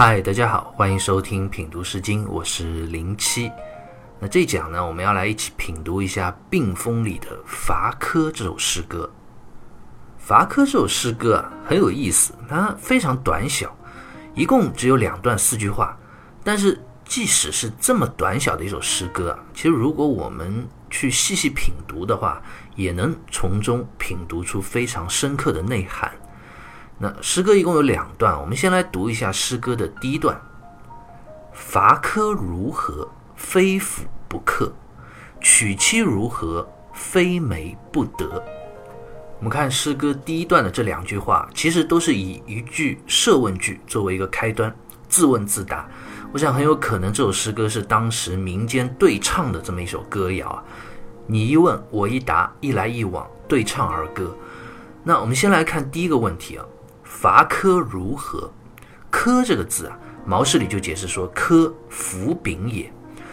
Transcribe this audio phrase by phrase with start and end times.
[0.00, 3.50] 嗨，大家好，欢迎收听品读诗经，我是零七。
[4.20, 9.10] 那这一讲呢，我们要来一起品读一下《病风》里的《伐柯》这首诗歌。
[10.24, 13.76] 《伐柯》这首诗歌啊，很有意思，它非常短小，
[14.36, 15.98] 一共只有两段四句话。
[16.44, 22.40] 但是，即使是这么短小的一首诗歌啊，其实如果我们去细细品读的话，
[22.76, 26.12] 也能从中品读出非常深刻的内涵。
[27.00, 30.36] 那诗歌一共有两段，我们先来读一下诗歌的第一段
[31.54, 34.72] ：“伐柯如何，非斧不克；
[35.40, 38.42] 娶妻如何，非媒不得。”
[39.38, 44.74] 我们看诗歌第一段的这两句话，其实都是以一句设问句作为一个开端，
[45.08, 45.88] 自问自答。
[46.32, 50.64] 我想很有可能这首诗歌是当时民间对唱的这么一首歌谣啊，
[51.28, 54.36] 你一问我一答，一来一往，对唱儿歌。
[55.04, 56.64] 那我们先来看第一个问题啊。
[57.08, 58.52] 伐柯如何？
[59.10, 62.92] 柯这个字啊，毛氏里就解释说，柯斧柄也，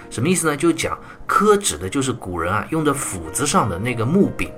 [0.10, 0.56] 什么意思呢？
[0.56, 4.50] 就讲柯指的就是古人啊用的斧子上的那个木柄。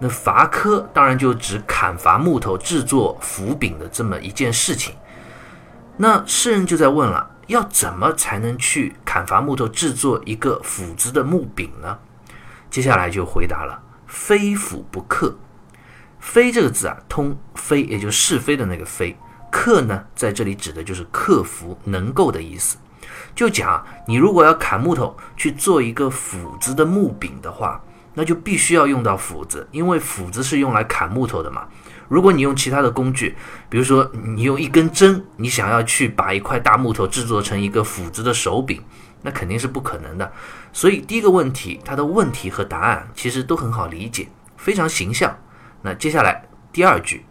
[0.00, 4.94] 那伐柯当然就指砍伐木头制作斧柄的这么一件事情。
[5.96, 11.96] 那诗人就在问了，要怎么才能去砍伐木头制作一个斧子的木柄呢？
[12.68, 15.34] 接下来就回答了，非斧不克。
[16.20, 19.16] 非这个字啊，通非，也就是是非的那个非。
[19.50, 22.76] 克呢，在这里指的就是克服、能够的意思。
[23.34, 27.80] 就讲你如果要砍木头去做一个斧子的木柄的话，
[28.14, 31.66] 那就必须要用到斧子，因为斧子是用来砍木头的嘛。
[32.08, 33.36] 如果你用其他的工具，
[33.68, 38.82] 比如说你用一根针，你想要去把一块大木头制作成一个斧子的手柄，
[39.22, 40.30] 那肯定是不可能的。
[40.72, 45.36] 所以第一个问题，它的问题和答案其实都很好理解，非常形象。
[45.82, 47.24] 那接下来第二句，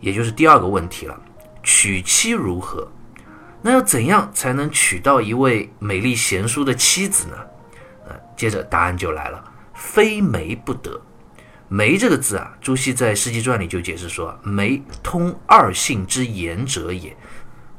[0.00, 1.20] 也就是第二个问题了，
[1.62, 2.90] 娶妻如何？
[3.62, 7.36] 那要怎样才能娶到一位美丽贤淑的妻子呢？
[8.08, 9.44] 呃，接着答案就来了，
[9.74, 11.00] 非媒不得。
[11.68, 17.16] 媒这个字啊，朱熹在《世纪传》里就解释说，媒通二姓之言者也，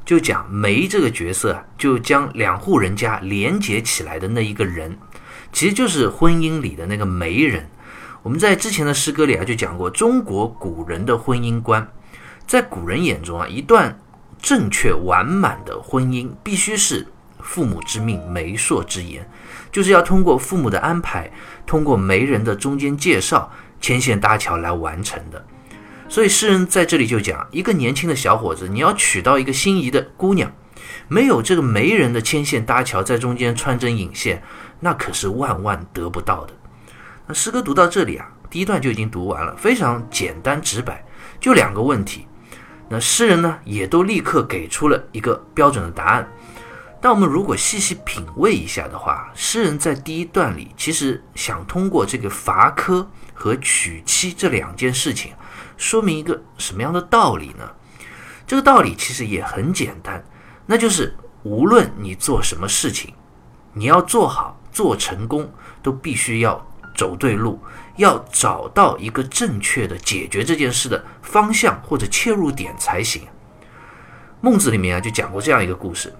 [0.04, 4.96] 就讲媒这个角色啊，就将两户人家连结起来的那一个人，
[5.52, 7.68] 其实就是婚姻里的那个媒人。
[8.22, 11.86] 我们在之前的诗歌里啊，就讲过中国古人的婚姻观。
[12.46, 13.98] 在古人眼中啊，一段
[14.40, 17.06] 正确完满的婚姻必须是
[17.40, 19.28] 父母之命、媒妁之言，
[19.72, 21.30] 就是要通过父母的安排，
[21.66, 23.50] 通过媒人的中间介绍、
[23.80, 25.44] 牵线搭桥来完成的。
[26.08, 30.52] 所以诗人在这里就讲，一个年轻的小伙子，你要娶到一个心仪的姑娘，
[31.08, 34.42] 没有这个媒人的牵线搭桥在中间穿针引线，
[34.78, 36.52] 那可是万万得不到的。
[37.26, 41.04] 那诗歌读到这里啊，第一段就已经读完了，非常简单直白，
[41.40, 42.26] 就两个问题。
[42.88, 46.28] 那诗人呢，也都立刻给出了一个标准的答案。
[47.00, 55.32] 但我们如果细细品味一下的话，诗人在第一段里其实想通过这个伐柯和娶妻这两件事情，
[55.76, 57.68] 说明一个什么样的道理呢？
[58.46, 60.22] 这个道理其实也很简单，
[60.66, 63.14] 那就是无论你做什么事情，
[63.72, 65.50] 你要做好做成功，
[65.82, 66.64] 都必须要。
[66.94, 67.60] 走对路，
[67.96, 73.22] 要找到一个正确的解决这件事的方向或者切入点才行。
[74.40, 76.12] 孟子里面啊就讲过这样一个故事，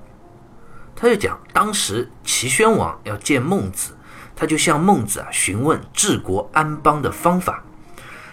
[0.95, 3.97] 他就讲当时齐宣王要见孟子，
[4.37, 7.63] 他就向孟子啊询问治国安邦的方法。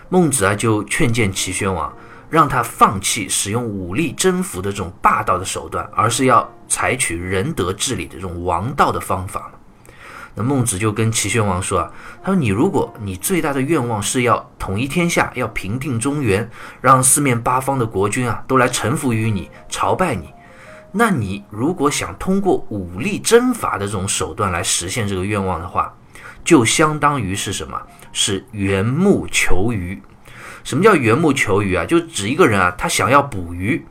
[0.10, 1.92] 孟子啊就劝谏齐宣王，
[2.30, 9.52] 让他放弃使用武力征服的这种霸道的手段，而是要采取仁德治理的这种王道的方法。
[10.36, 11.92] 那孟子就跟齐宣王说啊，
[12.24, 20.34] 他说你如果你最大的愿望是要统一天下，要平定中原，让四面八方的国君啊都来臣服于你，朝拜你，
[20.92, 25.94] 那你如果想通过武力征伐的这种手段来实现这个愿望的话，
[26.44, 27.82] 就相当于是什么？
[28.14, 30.02] 是缘木求鱼。
[30.64, 31.86] 什么叫缘木求鱼啊？
[31.86, 33.86] 就指一个人啊，他想要捕鱼，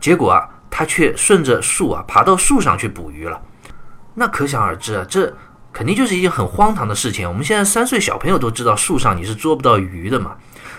[0.00, 3.40] 结果啊，他却顺着树啊爬到树上去捕鱼了。
[4.14, 5.32] 那可想而知啊，这。
[5.72, 7.26] 肯定就是一件很荒唐的事情。
[7.26, 10.36] 我们现在三岁小朋友都知道，树上你是捉不到鱼的嘛？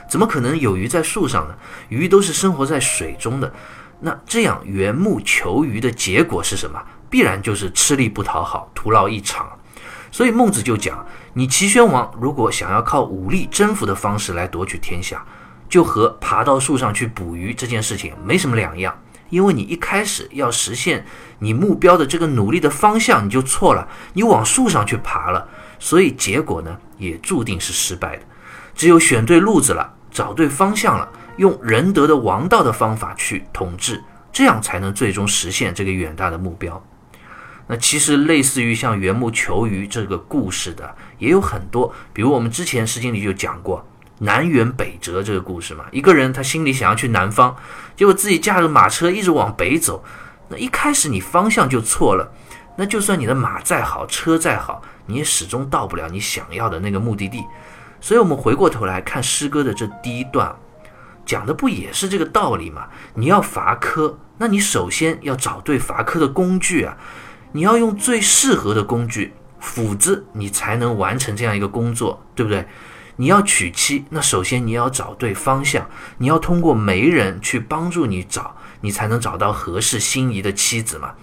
[0.07, 1.55] 怎么可能有鱼在树上呢？
[1.89, 3.51] 鱼都是生活在水中的。
[3.99, 6.79] 那这样缘木求鱼的结果是什么？
[7.09, 9.47] 必然就是吃力不讨好，徒劳一场。
[10.11, 15.25] 所以孟子就讲：你齐宣王如果想要靠武力征服的方式来夺取天下，
[15.67, 18.95] 就和爬到树上去捕鱼这件事情没什么两样。
[19.33, 21.03] 因为你一开始要实现
[21.39, 25.49] 你目标的这个努力的方向，你就错了，你往树上去爬了，
[25.79, 28.21] 所以结果呢也注定是失败的。
[28.75, 36.79] 只有选对路子了，找对方向了，用仁德的王道的方法去统治，这样才能最终实现这个远大的目标。
[37.65, 43.83] 那其实类似于像缘木求鱼这个故事的也有很多，比如我们之前《诗经》里就讲过
[44.19, 45.85] 南辕北辙这个故事嘛。
[45.91, 47.55] 一个人他心里想要去南方，
[47.95, 50.03] 结果自己驾着马车一直往北走，
[50.49, 52.31] 那一开始你方向就错了，
[52.75, 57.43] 那就算你的马再好，车再好，你也始终到不了你想要的那个目的地。
[57.99, 60.53] 所以，我们回过头来看诗歌的这第一段，
[61.25, 62.87] 讲的不也是这个道理吗？
[63.13, 66.97] 你要伐柯，那你首先要找对伐柯的工具啊。
[67.53, 72.67] 你要用最适合的工具，斧子，你才能完成这样一个工作，对不对？
[73.15, 75.87] 你要娶妻，那首先你要找对方向，
[76.17, 81.13] 你要通过媒人去帮助你找，你才能找到合适心仪的妻子嘛。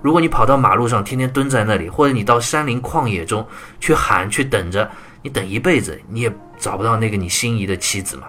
[0.00, 3.46] 如果你跑到马路上，天天蹲在那里，或者你到山林旷野中
[3.80, 4.88] 去喊去等着，
[5.22, 8.28] 你等一辈子，你也找不到那个你心仪的妻子嘛。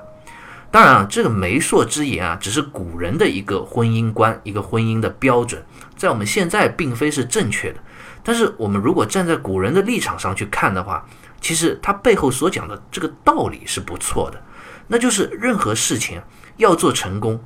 [0.71, 5.63] 当然啊，这个媒妁之言啊，只是古人的一个婚姻观，一个婚姻的标准。
[5.95, 7.79] 在我们现在并非是正确的，
[8.23, 11.05] 但是我们如果站在古人的立场上去看的话，
[11.41, 14.41] 其实他背后所讲的这个道理是不错的，
[14.87, 16.21] 那就是任何事情
[16.57, 17.39] 要做成功，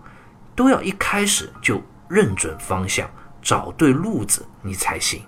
[0.55, 3.09] 都要一开始就认准方向，
[3.41, 5.21] 找对路子，你才行。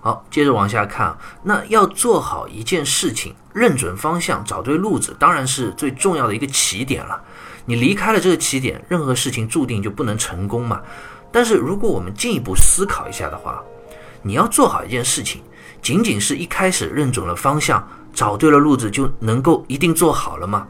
[0.00, 7.20] 好，接着往下看，那要做好一件事情，认准方向，找对路子，当然是最重要的一个起点了。
[7.64, 10.80] 你离开了这个起点，任何事情注定就不能成功嘛。
[11.36, 13.62] 但是如果我们进一步思考一下的话，
[14.22, 15.42] 你要做好一件事情，
[15.82, 20.66] 仅仅是一开始认准了方向，找对了路子就能够一定做好了吗？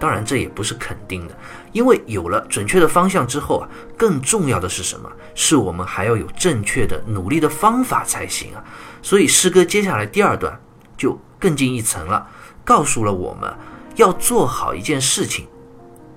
[0.00, 1.38] 当然这也不是肯定的，
[1.70, 5.08] 因为有了准确的方向之后啊，更重要的是什么？
[5.36, 8.64] 是我们还要有正确的努力的方法才行啊。
[9.00, 10.60] 所以诗歌接下来第二段
[10.96, 12.26] 就更进一层了，
[12.64, 13.48] 告诉了我们
[13.94, 15.46] 要做好一件事情。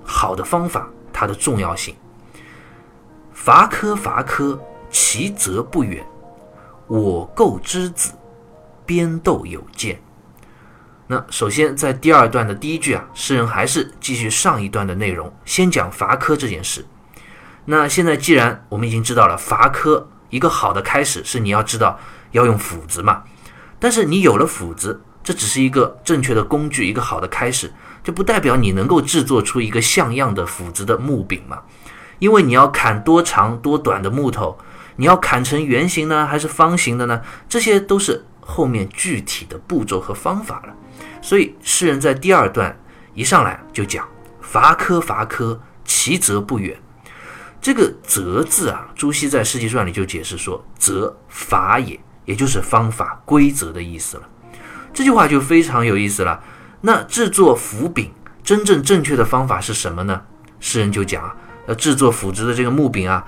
[0.02, 1.94] 好的方法，它的重要性。
[3.44, 4.56] 伐柯伐柯，
[4.88, 6.06] 其则不远。
[6.86, 8.12] 我构之子，
[8.86, 10.00] 边斗有见。
[11.08, 16.86] 那首先在第二段的第一句啊，诗人还是继续上一段的内容，先讲伐柯这件事。
[17.64, 21.98] 那现在既然我们已经知道了伐柯一个好的开始是你要知道
[22.30, 23.24] 要用斧子嘛，
[23.80, 27.72] 但是你有了斧子，这只是一个正确的工具，一个好的开始。
[28.04, 31.58] 这不代表你能够制作出一个像样的斧子的木柄嘛？
[32.22, 34.56] 因为你要砍多长多短的木头，
[34.94, 37.20] 你要砍成圆形呢，还是方形的呢？
[37.48, 40.72] 这些都是后面具体的步骤和方法了。
[41.20, 42.78] 所以诗人在第二段
[43.14, 44.08] 一上来就讲
[44.40, 46.80] ：“伐柯伐柯，其则不远。”
[47.60, 54.22] 这个“则”字啊，朱熹在《诗集传》里就解释说：“则法也，也就是方法、规则的意思了。”
[54.94, 56.40] 这句话就非常有意思了。
[56.82, 58.12] 那制作斧柄
[58.44, 60.22] 真正正确的方法是什么呢？
[60.60, 61.36] 诗人就讲，
[61.66, 63.24] 呃，制作斧子的这个木柄啊，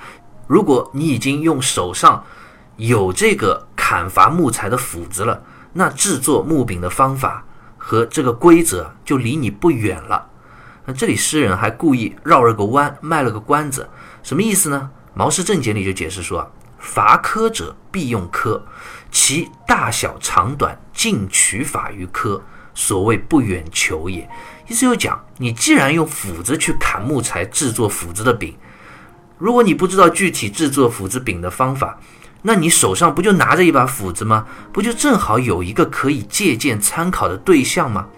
[0.46, 2.24] 如果你已经用手上
[2.76, 5.42] 有这个砍伐木材的斧子了，
[5.72, 7.44] 那制作木柄的方法
[7.78, 10.30] 和这个规则就离你不远了。
[10.86, 13.88] 那这里诗人还故意绕了个弯，卖了个关子，
[14.22, 14.90] 什么意思呢？
[15.14, 18.66] 《毛氏正解》里就解释说：“伐柯者，必用柯，
[19.10, 22.42] 其大小长短，尽取法于柯。”
[22.76, 24.28] 所谓不远求也，
[24.66, 28.54] 意思就讲，你既然用斧子去砍木材制作斧子的柄，
[29.38, 31.98] 如果你不知道具体制作斧子柄的方法，
[32.42, 34.46] 那你手上不就拿着一把斧子吗？
[34.72, 38.08] 不就正好有一个可以借鉴参考的对象吗？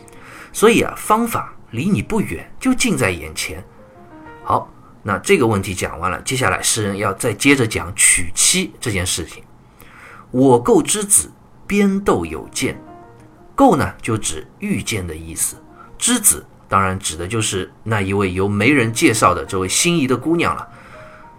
[0.53, 3.65] 所以啊，方法离你不远，就近在眼前。
[4.45, 4.73] 好，
[5.03, 9.43] 那这个问题讲完了，接下来诗人要再接着讲娶妻这件事情。
[10.31, 11.31] 我构之子，
[11.67, 12.81] 边斗有见。
[13.55, 15.57] 构呢，就指遇见的意思。
[15.99, 20.67] 之子当然指的就是那一位由媒人介绍的这位心仪的姑娘了。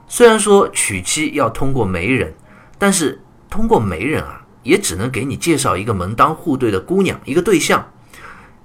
[0.08, 2.34] 虽然说娶妻要通过媒人，
[2.78, 7.86] 但是通过媒人啊，也只能给你介绍一个门当户对的姑娘，一个对象。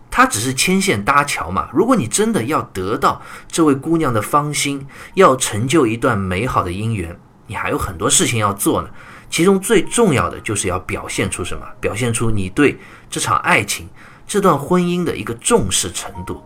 [0.09, 1.71] 他只是牵线搭桥嘛。
[1.73, 8.91] 如果你真的要得到这位姑娘的芳心，要成就一段美好的姻缘，你还有很多事情要做呢。
[9.31, 11.67] 其中最重要的就是要表现出什么？
[11.81, 13.89] 表现出你对这场爱情、
[14.33, 16.43] 这段婚姻的一个重视程度。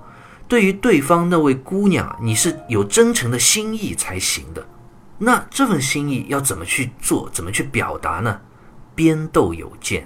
[0.49, 4.66] 对于对方那位姑娘，你是有真诚的心意才行的。
[5.19, 7.31] 那这份心意要怎么去做？
[7.33, 8.40] 怎么去表达呢？
[8.97, 10.05] 编豆有见，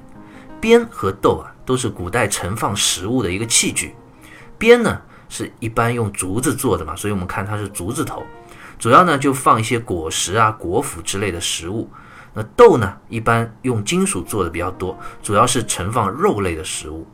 [0.60, 3.94] 编和豆啊，都是古代盛放食物的一个器具。
[4.58, 8.22] 编呢，是一般用竹子做的嘛，所以我们看它是竹字头，
[8.78, 11.90] 主要呢就放一些果实啊、果脯之类的食物。
[12.34, 17.06] 那豆呢，一般用金属做的比较多，主要是盛放肉类的食物。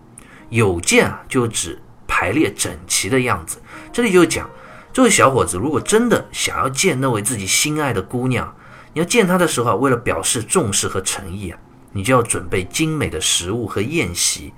[0.48, 3.60] 有见啊，就指排列整齐的样子。
[3.92, 4.48] 这里就讲，
[4.92, 8.54] 这位小伙子如果真的想要见那位自己心爱的姑娘，
[8.92, 11.58] 你要见她的时候啊，为了表示重视和诚意啊，
[11.92, 14.52] 你就要准备精美的食物和宴席，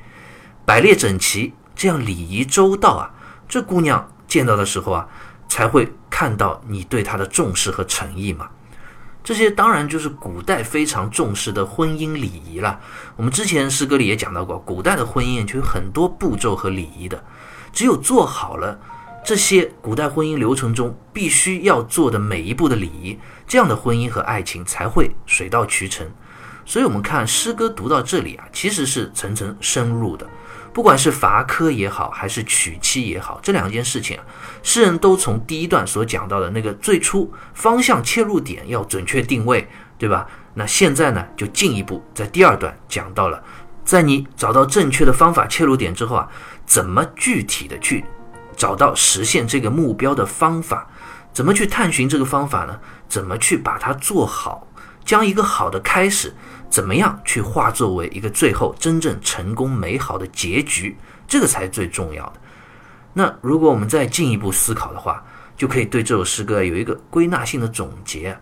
[0.64, 3.11] 摆列整齐，这样礼仪周到啊，
[3.49, 5.09] 这姑娘见到的时候啊，
[5.49, 8.49] 才会看到你对她的重视和诚意嘛。
[9.22, 12.80] 这些当然就是古代非常重视的婚姻礼仪了。
[13.16, 17.22] 我们之前诗歌里也讲到过，古代的婚姻就有很多步骤和礼仪的，
[17.72, 18.78] 只有做好了
[19.25, 26.06] 这些古代婚姻流程中必须要做的每一步的礼仪，这样的婚姻和爱情才会水到渠成。
[26.64, 30.26] 所以，我们看诗歌读到这里啊，其实是层层深入的。
[30.78, 34.23] 不管是伐科也好，还是娶妻也好，这两件事情啊，
[34.62, 39.68] 诗人都从第一段所讲到的那个最初方向切入点要准确定位，
[39.99, 40.25] 对吧？
[40.54, 43.42] 那现在呢，就进一步在第二段讲到了，
[43.85, 46.28] 在你找到正确的方法切入点之后啊，
[46.64, 48.04] 怎么具体的去
[48.56, 50.88] 找到实现这个目标的方法？
[51.32, 52.78] 怎么去探寻这个方法呢？
[53.08, 54.68] 怎么去把它做好？
[55.04, 56.32] 将一个好的开始。
[56.70, 60.96] 怎么样去化作为一个最后真正成功美好的结局？
[61.26, 62.34] 这个才是最重要的。
[63.12, 65.25] 那如果我们再进一步思考的话，
[65.56, 68.38] 就可以对这首诗歌有一个归纳性的总结。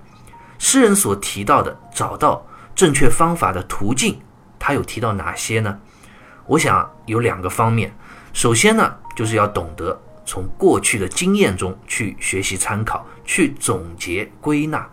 [0.58, 4.20] 诗人所提到的找到正确方法的途径，
[4.58, 5.78] 他有提到哪些呢？
[6.46, 7.94] 我想有两个方面。
[8.32, 14.86] 首先呢，就是要懂得从过去的经验中去学习参考，去总结归纳。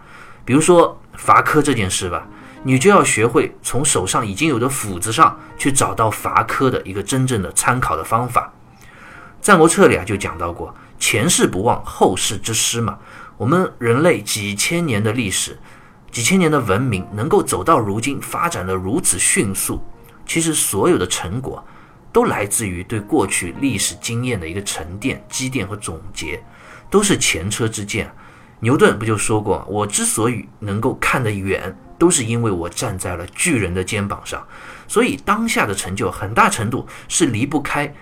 [0.46, 2.28] 比如说伐科这件事吧。
[2.66, 8.52] 你就要学会从手上已经有的斧子上去找到伐科的一个真正的参考的方法。
[9.46, 12.98] 《战国策》里啊就讲到过，前世不忘后世之师嘛。
[13.36, 15.60] 我们人类几千年的历史，
[16.10, 19.84] 几千年的文明能够走到如今，发展的如此迅速，
[20.26, 21.62] 其实所有的成果
[22.14, 26.42] 都来自于对过去历史经验的一个沉淀、积淀和总结，
[26.90, 28.10] 都是前车之鉴。
[28.62, 31.76] 牛顿不就说过，我之所以能够看得远。
[32.04, 34.46] 都是因为我站在了巨人的肩膀上，
[34.90, 37.96] 所以当下的成就很大程度是离不开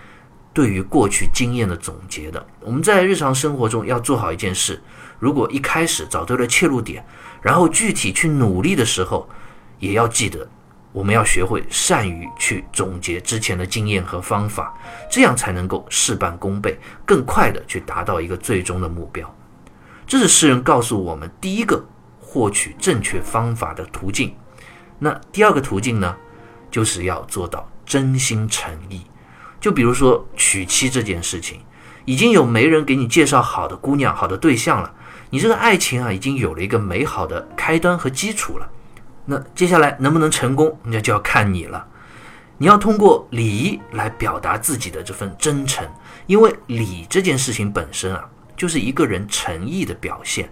[0.51, 2.43] 对于过去经验的总结的。
[2.61, 4.81] 我们在日常生活中要做好一件事，
[5.19, 7.05] 如果一开始找对了切入点，
[7.43, 9.29] 然后具体去努力的时候，
[9.77, 10.49] 也要记得
[10.91, 14.73] 我们要学会善于去总结之前的经验和方法，
[15.11, 19.31] 这样才能够事半功倍，更快的去达到一个最终的目标。
[20.07, 21.85] 这是诗人告诉我们第一个。
[22.31, 24.33] 获取正确方法的途径，
[24.99, 26.15] 那第二个途径呢，
[26.71, 29.01] 就是要做到真心诚意。
[29.59, 31.59] 就比如说娶妻这件事情，
[32.05, 34.93] 已经有媒人给你介绍好的姑娘、好的对象了，
[35.29, 38.69] 你这个爱情啊，已经有了一个美好的开端和基础了。
[39.25, 41.85] 那接下来能不能成功，那就要看你了。
[42.57, 45.85] 你要通过礼仪来表达自己的这份真诚，
[46.27, 48.23] 因为礼这件事情本身啊，
[48.55, 50.49] 就是一个人诚意的表现。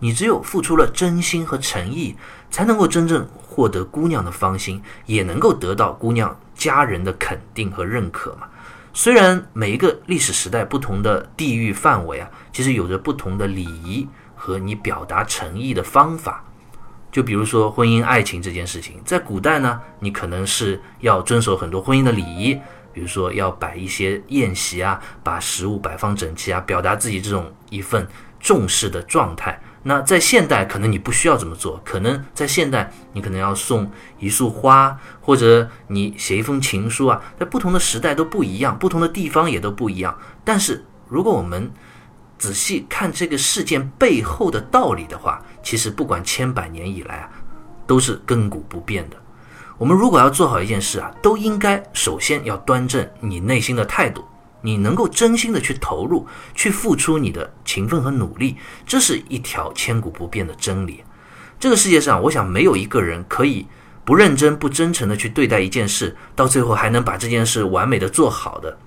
[0.00, 2.16] 你只有付出了真心和诚意，
[2.50, 8.48] 才能够真正获得姑娘的芳心，也能够得到姑娘家人的肯定和认可嘛。
[8.92, 16.44] 虽然每一个历史时代不同的地域范围啊，其实有着不同的礼仪和你表达诚意的方法。
[17.12, 22.54] 就比如说婚姻爱情这件事情，在古代呢，你可能是要遵守很多婚姻的礼仪，
[22.92, 28.06] 比如说要摆一些宴席啊，把食物摆放整齐啊，表达自己这种一份
[28.40, 29.60] 重视的状态。
[29.82, 31.80] 那在现代，可能你不需要这么做。
[31.84, 37.22] 可能在现代，你可能要送一束花，或者你写一封情书啊。
[37.38, 40.16] 在不同的时代都不一样，不同的地方也都不一样。
[40.44, 41.70] 但是，如果我们
[42.38, 47.30] 仔细看这个事件背后的道理的话，其实不管千百年以来啊，
[47.86, 49.16] 都是亘古不变的。
[49.78, 54.22] 我们如果要做好一件事啊，都应该首先要端正你内心的态度。
[54.62, 61.02] 你能够真心的去投入、去付出你的勤奋和努力，这是一条千古不变的真理。
[61.58, 63.66] 这个世界上，我想没有一个人可以
[64.04, 68.78] 不认真、不真诚的去对待一件事，到最后还能把这件事完美的做好的，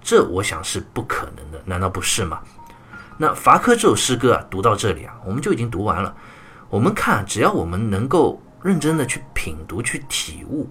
[0.00, 2.40] 这我想是不可能的，难道不是吗？
[3.18, 6.14] 那伐科这首诗歌啊，读到这里啊，我们就已经读完了。
[6.68, 10.70] 我们看，只要我们能够认真的去品读、去体悟，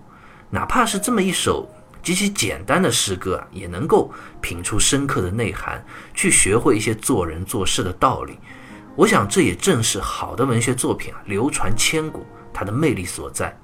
[0.50, 1.70] 哪怕是这么一首。
[2.01, 8.38] 极其简单的诗歌啊，也能够品出深刻的内涵，去学会一些做人做事的道理。
[8.96, 13.58] 我想，这也正是好的文学作品啊，流传千古它的魅力所在。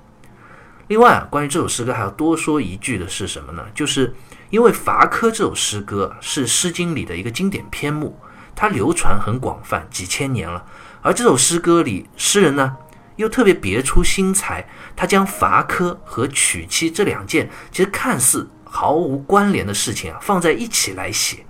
[0.88, 3.66] 另外啊，关于这首诗歌还要多说一句的是什么呢？
[3.74, 4.14] 就是
[4.50, 8.18] 因为《伐科》这首诗歌是《诗经》里的一个经典篇目，
[8.56, 10.64] 它流传很广泛，几千年了。
[11.02, 12.78] 而这首诗歌里，诗人呢？
[13.16, 21.46] 又特别别出心裁，他将伐科和娶妻这两件其实看似毫无关联的事情啊放在一起来写，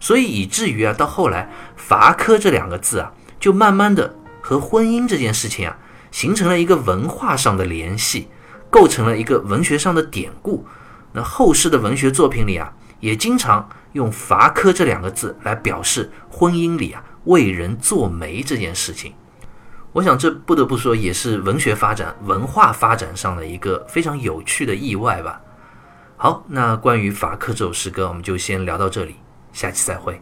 [0.00, 5.76] 所以以至于啊到后来“伐科”这两个字啊，就慢慢的和婚姻这件事情啊
[6.10, 8.28] 形成了一个文化上的联系，
[8.70, 10.66] 构成了一个文学上的典故。
[11.12, 19.12] 那后世的文学作品里啊，也经常用“伐科”这两个字来表示婚姻里啊为人做媒这件事情。
[19.94, 25.40] 我想这不得不说也是文学发展、文化发展上的一个非常有趣的意外吧。
[26.16, 29.14] 好，那关于《法克》这首诗歌，我们就先聊到这里，
[29.52, 30.20] 下期再会。